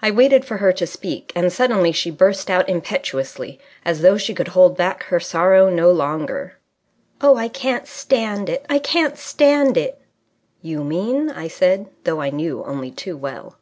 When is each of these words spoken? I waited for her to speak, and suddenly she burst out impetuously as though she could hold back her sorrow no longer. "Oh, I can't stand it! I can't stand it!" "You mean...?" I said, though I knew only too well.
I 0.00 0.12
waited 0.12 0.44
for 0.44 0.58
her 0.58 0.72
to 0.74 0.86
speak, 0.86 1.32
and 1.34 1.52
suddenly 1.52 1.90
she 1.90 2.12
burst 2.12 2.48
out 2.48 2.68
impetuously 2.68 3.58
as 3.84 4.02
though 4.02 4.16
she 4.16 4.32
could 4.32 4.46
hold 4.54 4.76
back 4.76 5.02
her 5.06 5.18
sorrow 5.18 5.68
no 5.68 5.90
longer. 5.90 6.58
"Oh, 7.20 7.34
I 7.36 7.48
can't 7.48 7.88
stand 7.88 8.48
it! 8.48 8.64
I 8.70 8.78
can't 8.78 9.18
stand 9.18 9.76
it!" 9.76 10.00
"You 10.62 10.84
mean...?" 10.84 11.28
I 11.28 11.48
said, 11.48 11.88
though 12.04 12.20
I 12.20 12.30
knew 12.30 12.62
only 12.62 12.92
too 12.92 13.16
well. 13.16 13.56